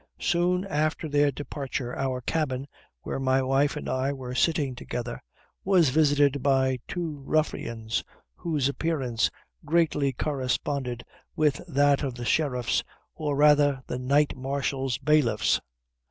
[0.19, 2.67] Soon after their departure our cabin,
[3.03, 5.21] where my wife and I were sitting together,
[5.63, 8.03] was visited by two ruffians,
[8.37, 9.29] whose appearance
[9.63, 11.03] greatly corresponded
[11.35, 12.83] with that of the sheriffs,
[13.13, 15.61] or rather the knight marshal's bailiffs.